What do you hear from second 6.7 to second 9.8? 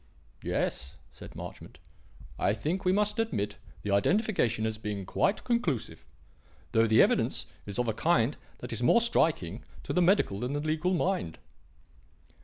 though the evidence is of a kind that is more striking